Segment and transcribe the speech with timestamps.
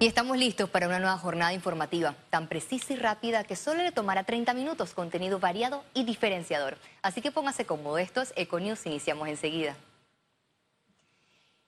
[0.00, 3.90] Y estamos listos para una nueva jornada informativa, tan precisa y rápida que solo le
[3.90, 6.78] tomará 30 minutos, contenido variado y diferenciador.
[7.02, 9.74] Así que póngase cómodo, esto es Econews, iniciamos enseguida.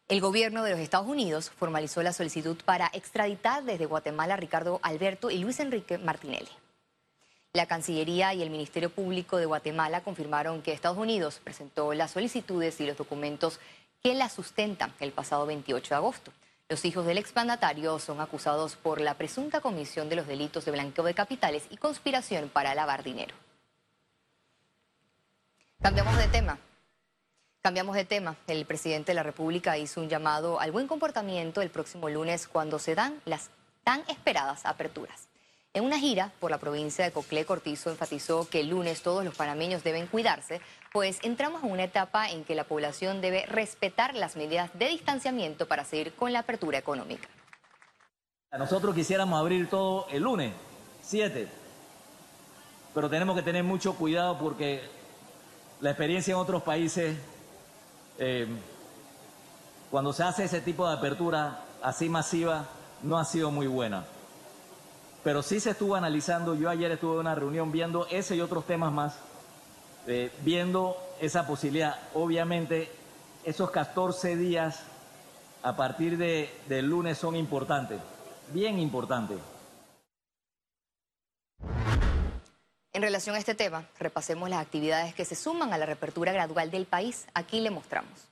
[0.06, 4.78] El gobierno de los Estados Unidos formalizó la solicitud para extraditar desde Guatemala a Ricardo
[4.84, 6.50] Alberto y Luis Enrique Martinelli.
[7.52, 12.80] La Cancillería y el Ministerio Público de Guatemala confirmaron que Estados Unidos presentó las solicitudes
[12.80, 13.58] y los documentos
[14.04, 16.32] que la sustentan el pasado 28 de agosto.
[16.70, 21.04] Los hijos del expandatario son acusados por la presunta comisión de los delitos de blanqueo
[21.04, 23.34] de capitales y conspiración para lavar dinero.
[25.82, 26.60] Cambiamos de tema.
[27.60, 28.36] Cambiamos de tema.
[28.46, 32.78] El presidente de la República hizo un llamado al buen comportamiento el próximo lunes cuando
[32.78, 33.50] se dan las
[33.82, 35.26] tan esperadas aperturas.
[35.74, 39.34] En una gira por la provincia de Coclé, Cortizo enfatizó que el lunes todos los
[39.34, 40.60] panameños deben cuidarse,
[40.92, 45.66] pues entramos en una etapa en que la población debe respetar las medidas de distanciamiento
[45.66, 47.28] para seguir con la apertura económica.
[48.58, 50.52] Nosotros quisiéramos abrir todo el lunes,
[51.02, 51.48] 7,
[52.92, 54.82] pero tenemos que tener mucho cuidado porque
[55.80, 57.16] la experiencia en otros países,
[58.18, 58.48] eh,
[59.90, 62.66] cuando se hace ese tipo de apertura así masiva,
[63.02, 64.04] no ha sido muy buena
[65.22, 66.54] pero sí se estuvo analizando.
[66.54, 69.18] Yo ayer estuve en una reunión viendo ese y otros temas más,
[70.06, 71.98] eh, viendo esa posibilidad.
[72.14, 72.90] Obviamente,
[73.44, 74.82] esos 14 días
[75.62, 78.00] a partir de, del lunes son importantes,
[78.52, 79.38] bien importantes.
[82.92, 86.70] En relación a este tema, repasemos las actividades que se suman a la reapertura gradual
[86.70, 87.26] del país.
[87.34, 88.29] Aquí le mostramos.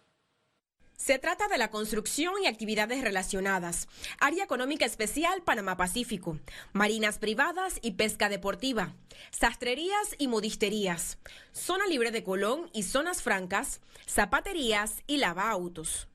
[0.98, 3.86] Se trata de la construcción y actividades relacionadas,
[4.18, 6.40] área económica especial Panamá Pacífico,
[6.72, 8.94] marinas privadas y pesca deportiva,
[9.30, 11.18] sastrerías y modisterías,
[11.52, 16.08] zona libre de Colón y zonas francas, zapaterías y autos.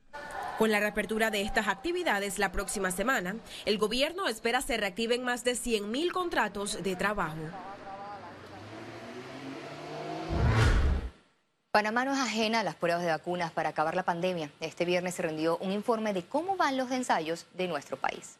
[0.57, 5.45] Con la reapertura de estas actividades la próxima semana, el gobierno espera se reactiven más
[5.45, 7.39] de 100.000 contratos de trabajo.
[11.73, 14.51] Panamá no es ajena a las pruebas de vacunas para acabar la pandemia.
[14.61, 18.37] Este viernes se rendió un informe de cómo van los ensayos de nuestro país.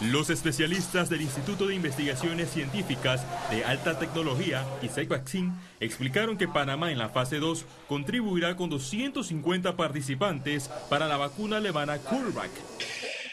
[0.00, 4.64] Los especialistas del Instituto de Investigaciones Científicas de Alta Tecnología,
[5.08, 11.56] Vaccine, explicaron que Panamá en la fase 2 contribuirá con 250 participantes para la vacuna
[11.56, 12.50] alemana CureVac.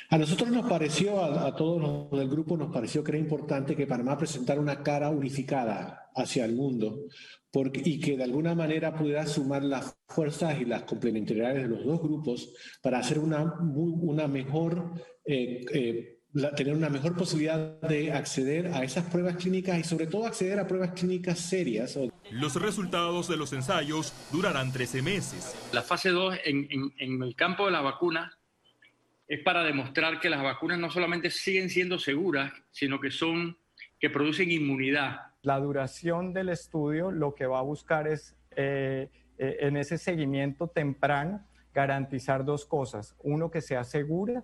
[0.09, 3.87] A nosotros nos pareció, a, todos los del grupo, nos pareció que era importante que
[3.87, 7.07] Panamá presentara una cara unificada hacia el mundo
[7.51, 11.83] porque, y que de alguna manera pudiera sumar las fuerzas y las complementariedades de los
[11.83, 14.93] dos grupos para hacer una, una mejor,
[15.25, 16.19] eh, eh,
[16.55, 20.67] tener una mejor posibilidad de acceder a esas pruebas clínicas y sobre todo acceder a
[20.67, 21.97] pruebas clínicas serias.
[22.31, 25.55] Los resultados de los ensayos durarán 13 meses.
[25.73, 28.36] La fase 2 en, en, en el campo de la vacuna
[29.27, 33.57] es para demostrar que las vacunas no solamente siguen siendo seguras, sino que son
[33.99, 35.19] que producen inmunidad.
[35.41, 40.67] La duración del estudio lo que va a buscar es eh, eh, en ese seguimiento
[40.67, 43.15] temprano garantizar dos cosas.
[43.19, 44.43] Uno, que sea segura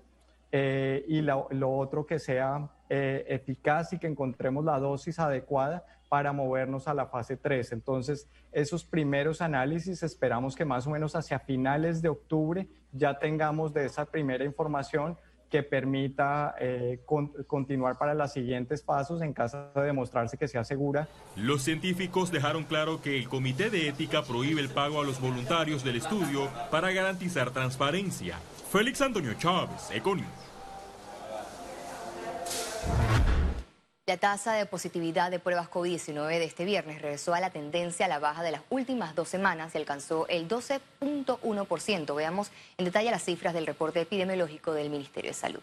[0.52, 5.84] eh, y lo, otro, que sea eficaz y que encontremos la dosis adecuada
[6.14, 7.72] para movernos a la fase 3.
[7.72, 13.74] Entonces, esos primeros análisis esperamos que más o menos hacia finales de octubre ya tengamos
[13.74, 15.18] de esa primera información
[15.50, 17.00] que permita eh,
[17.48, 21.08] continuar para los siguientes pasos en caso de demostrarse que sea segura.
[21.36, 25.84] Los científicos dejaron claro que el Comité de Ética prohíbe el pago a los voluntarios
[25.84, 28.38] del estudio para garantizar transparencia.
[28.72, 30.53] Félix Antonio Chávez, Econius.
[34.14, 38.10] La tasa de positividad de pruebas COVID-19 de este viernes regresó a la tendencia a
[38.10, 42.16] la baja de las últimas dos semanas y alcanzó el 12.1%.
[42.16, 45.62] Veamos en detalle las cifras del reporte epidemiológico del Ministerio de Salud.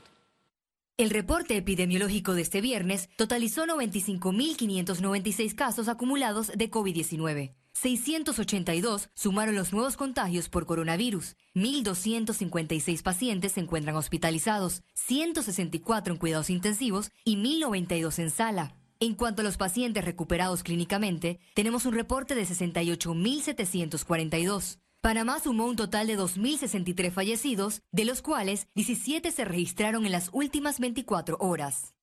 [0.96, 7.52] El reporte epidemiológico de este viernes totalizó 95.596 casos acumulados de COVID-19.
[7.74, 11.36] 682 sumaron los nuevos contagios por coronavirus.
[11.54, 18.74] 1.256 pacientes se encuentran hospitalizados, 164 en cuidados intensivos y 1.092 en sala.
[18.98, 24.78] En cuanto a los pacientes recuperados clínicamente, tenemos un reporte de 68.742.
[25.00, 30.28] Panamá sumó un total de 2.063 fallecidos, de los cuales 17 se registraron en las
[30.32, 31.94] últimas 24 horas.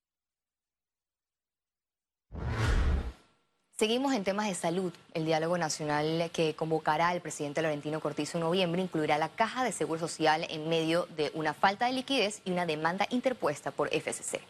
[3.79, 4.91] Seguimos en temas de salud.
[5.13, 9.71] El diálogo nacional que convocará el presidente Laurentino Cortizo en noviembre incluirá la caja de
[9.71, 14.41] seguro social en medio de una falta de liquidez y una demanda interpuesta por FCC.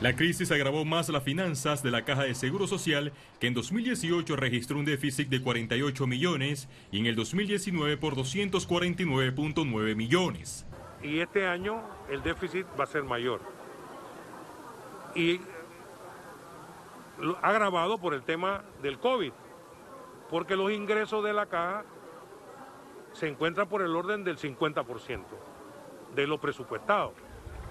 [0.00, 4.34] La crisis agravó más las finanzas de la Caja de Seguro Social, que en 2018
[4.36, 10.64] registró un déficit de 48 millones y en el 2019 por 249.9 millones.
[11.02, 13.42] y este año el déficit va a ser mayor.
[15.14, 15.38] Y
[17.42, 19.32] agravado por el tema del COVID,
[20.30, 21.84] porque los ingresos de la caja
[23.12, 25.22] se encuentran por el orden del 50%
[26.14, 27.14] de lo presupuestado.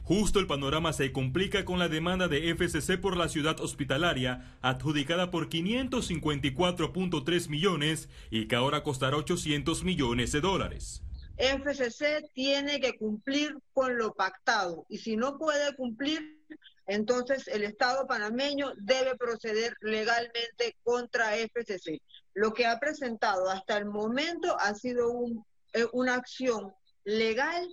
[0.05, 5.31] Justo el panorama se complica con la demanda de FCC por la ciudad hospitalaria, adjudicada
[5.31, 11.01] por 554.3 millones y que ahora costará 800 millones de dólares.
[11.37, 16.39] FCC tiene que cumplir con lo pactado y si no puede cumplir,
[16.85, 22.01] entonces el Estado panameño debe proceder legalmente contra FCC.
[22.33, 25.25] Lo que ha presentado hasta el momento ha sido
[25.73, 27.67] eh, una acción legal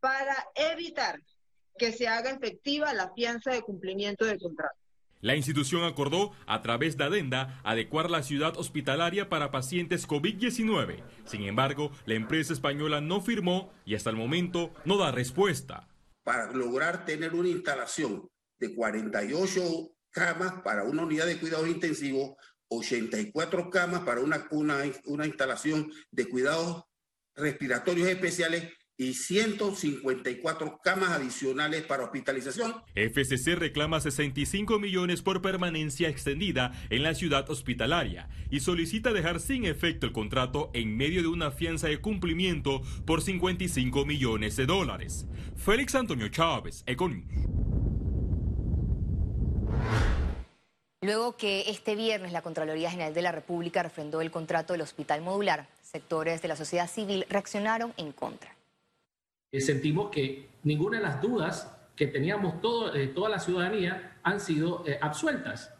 [0.00, 1.20] para evitar
[1.76, 4.83] que se haga efectiva la fianza de cumplimiento del contrato.
[5.20, 11.02] La institución acordó, a través de adenda, adecuar la ciudad hospitalaria para pacientes COVID-19.
[11.24, 15.88] Sin embargo, la empresa española no firmó y hasta el momento no da respuesta.
[16.24, 18.28] Para lograr tener una instalación
[18.58, 19.62] de 48
[20.10, 22.36] camas para una unidad de cuidados intensivos,
[22.68, 26.84] 84 camas para una, una, una instalación de cuidados
[27.34, 32.74] respiratorios especiales y 154 camas adicionales para hospitalización.
[32.94, 39.64] FCC reclama 65 millones por permanencia extendida en la ciudad hospitalaria y solicita dejar sin
[39.64, 45.26] efecto el contrato en medio de una fianza de cumplimiento por 55 millones de dólares.
[45.56, 47.24] Félix Antonio Chávez, Econius.
[51.02, 55.20] Luego que este viernes la Contraloría General de la República refrendó el contrato del hospital
[55.20, 58.54] modular, sectores de la sociedad civil reaccionaron en contra.
[59.54, 64.40] Eh, sentimos que ninguna de las dudas que teníamos todo, eh, toda la ciudadanía han
[64.40, 65.72] sido eh, absueltas.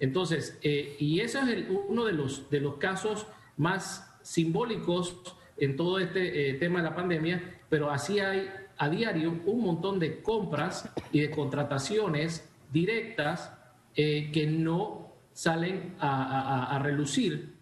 [0.00, 6.54] Entonces, y ese es uno de los, de los casos más simbólicos en todo este
[6.54, 8.48] tema de la pandemia, pero así hay
[8.78, 13.52] a diario un montón de compras y de contrataciones directas
[13.94, 17.59] que no salen a relucir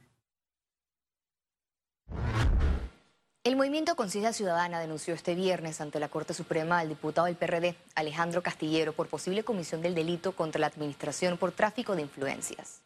[3.49, 7.77] El movimiento Conciencia Ciudadana denunció este viernes ante la Corte Suprema al diputado del PRD,
[7.95, 12.83] Alejandro Castillero, por posible comisión del delito contra la administración por tráfico de influencias.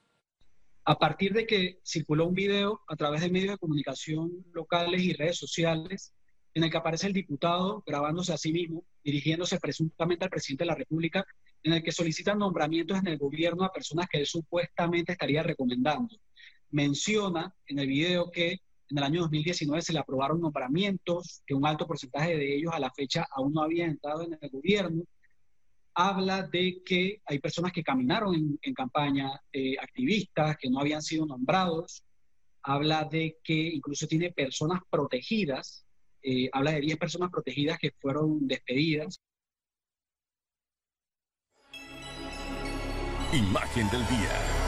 [0.85, 5.15] A partir de que circuló un video a través de medios de comunicación locales y
[5.15, 6.15] redes sociales
[6.55, 10.69] en el que aparece el diputado grabándose a sí mismo, dirigiéndose presuntamente al presidente de
[10.69, 11.27] la República,
[11.65, 16.17] en el que solicitan nombramientos en el gobierno a personas que él supuestamente estaría recomendando.
[16.71, 18.61] Menciona en el video que
[18.91, 22.79] en el año 2019 se le aprobaron nombramientos, que un alto porcentaje de ellos a
[22.79, 25.03] la fecha aún no habían entrado en el gobierno.
[25.95, 31.27] Habla de que hay personas que caminaron en, campaña, eh, activistas que no habían sido
[31.27, 32.03] nombrados.
[32.63, 35.85] Habla de que incluso tiene personas protegidas.
[36.23, 39.21] Eh, habla de 10 personas protegidas que fueron despedidas.
[43.33, 44.62] Imagen del día.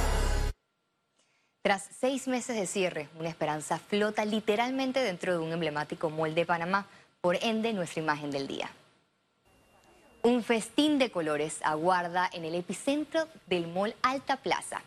[1.65, 6.45] Tras seis meses de cierre, una esperanza flota literalmente dentro de un emblemático molde de
[6.45, 6.87] Panamá,
[7.23, 8.71] por ende nuestra imagen del día.
[10.23, 14.83] Un festín de colores aguarda en el epicentro del mall Alta Plaza.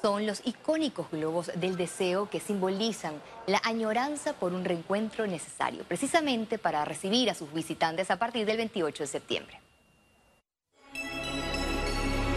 [0.00, 6.56] Son los icónicos globos del deseo que simbolizan la añoranza por un reencuentro necesario, precisamente
[6.56, 9.60] para recibir a sus visitantes a partir del 28 de septiembre.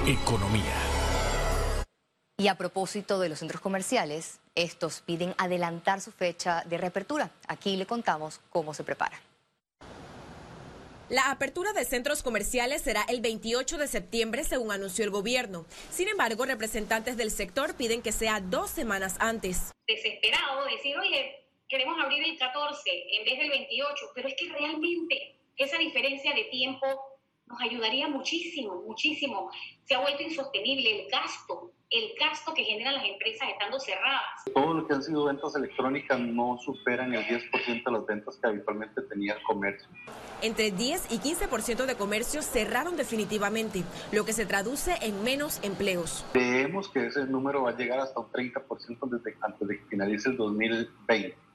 [0.06, 0.87] Economía.
[2.40, 7.32] Y a propósito de los centros comerciales, estos piden adelantar su fecha de reapertura.
[7.48, 9.20] Aquí le contamos cómo se prepara.
[11.10, 15.66] La apertura de centros comerciales será el 28 de septiembre, según anunció el gobierno.
[15.90, 19.72] Sin embargo, representantes del sector piden que sea dos semanas antes.
[19.88, 22.82] Desesperado decir, oye, queremos abrir el 14
[23.20, 26.86] en vez del 28, pero es que realmente esa diferencia de tiempo
[27.48, 29.50] nos ayudaría muchísimo, muchísimo.
[29.86, 34.44] Se ha vuelto insostenible el gasto el gasto que generan las empresas estando cerradas.
[34.54, 38.48] Todo lo que han sido ventas electrónicas no superan el 10% de las ventas que
[38.48, 39.88] habitualmente tenía el comercio.
[40.42, 46.26] Entre 10 y 15% de comercios cerraron definitivamente, lo que se traduce en menos empleos.
[46.34, 50.30] Creemos que ese número va a llegar hasta un 30% desde antes de que finalice
[50.30, 51.47] el 2020.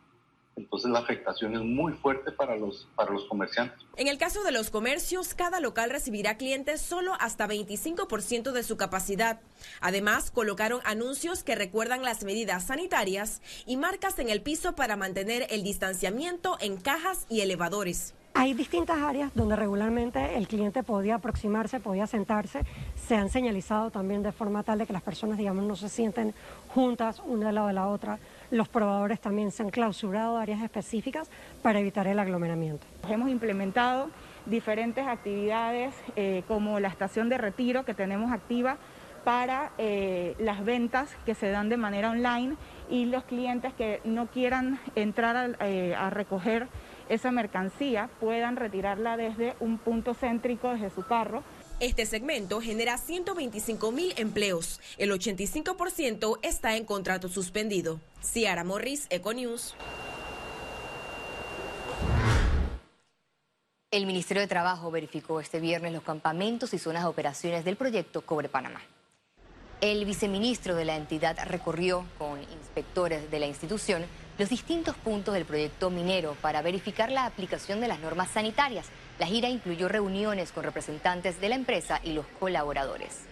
[0.57, 3.79] Entonces la afectación es muy fuerte para los, para los comerciantes.
[3.97, 8.77] En el caso de los comercios, cada local recibirá clientes solo hasta 25% de su
[8.77, 9.41] capacidad.
[9.81, 15.47] Además, colocaron anuncios que recuerdan las medidas sanitarias y marcas en el piso para mantener
[15.51, 18.15] el distanciamiento en cajas y elevadores.
[18.35, 22.63] Hay distintas áreas donde regularmente el cliente podía aproximarse, podía sentarse.
[23.07, 26.35] Se han señalizado también de forma tal de que las personas, digamos, no se sienten
[26.69, 28.19] juntas una al lado de la otra
[28.53, 31.31] los probadores también se han clausurado áreas específicas
[31.63, 32.87] para evitar el aglomeramiento.
[33.09, 34.11] Hemos implementado
[34.45, 38.77] diferentes actividades eh, como la estación de retiro que tenemos activa
[39.25, 42.57] para eh, las ventas que se dan de manera online
[42.91, 46.69] y los clientes que no quieran entrar eh, a recoger
[47.09, 51.43] esa mercancía puedan retirarla desde un punto céntrico desde su carro.
[51.81, 54.81] Este segmento genera 125 mil empleos.
[54.99, 58.01] El 85% está en contrato suspendido.
[58.23, 59.75] Ciara Morris, Econews.
[63.91, 68.23] El Ministerio de Trabajo verificó este viernes los campamentos y zonas de operaciones del proyecto
[68.23, 68.81] Cobre Panamá.
[69.83, 74.05] El viceministro de la entidad recorrió con inspectores de la institución
[74.39, 78.87] los distintos puntos del proyecto minero para verificar la aplicación de las normas sanitarias.
[79.19, 83.25] La gira incluyó reuniones con representantes de la empresa y los colaboradores.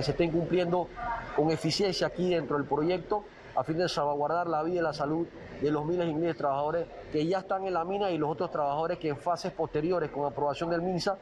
[0.00, 0.88] Se estén cumpliendo
[1.34, 5.26] con eficiencia aquí dentro del proyecto a fin de salvaguardar la vida y la salud
[5.62, 8.30] de los miles y miles de trabajadores que ya están en la mina y los
[8.30, 11.16] otros trabajadores que en fases posteriores con aprobación del MINSA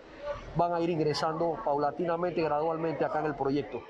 [0.56, 3.82] van a ir ingresando paulatinamente, gradualmente acá en el proyecto.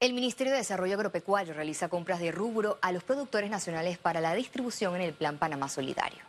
[0.00, 4.34] El Ministerio de Desarrollo Agropecuario realiza compras de rubro a los productores nacionales para la
[4.34, 6.20] distribución en el Plan Panamá Solidario.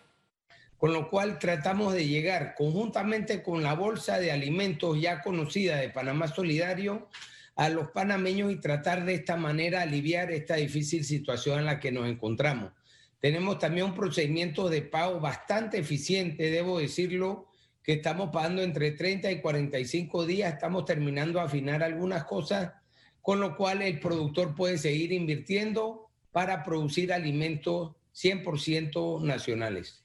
[0.78, 5.88] Con lo cual tratamos de llegar conjuntamente con la bolsa de alimentos ya conocida de
[5.88, 7.08] Panamá Solidario
[7.56, 11.94] a los panameños y tratar de esta manera aliviar esta difícil situación en la que
[11.94, 12.74] nos encontramos.
[13.22, 17.48] Tenemos también un procedimiento de pago bastante eficiente, debo decirlo,
[17.82, 22.74] que estamos pagando entre 30 y 45 días, estamos terminando a afinar algunas cosas
[23.22, 30.04] con lo cual el productor puede seguir invirtiendo para producir alimentos 100% nacionales.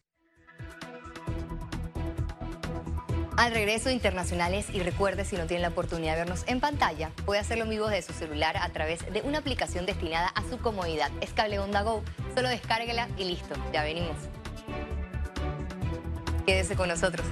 [3.37, 7.41] Al regreso internacionales y recuerde si no tiene la oportunidad de vernos en pantalla, puede
[7.41, 11.11] hacerlo en vivo desde su celular a través de una aplicación destinada a su comodidad.
[11.21, 12.03] Es Cable Onda Go,
[12.35, 14.17] solo descárguela y listo, ya venimos.
[16.47, 17.27] Quédese con nosotros.